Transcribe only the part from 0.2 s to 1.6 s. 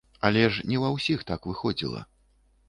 Але ж не ва ўсіх так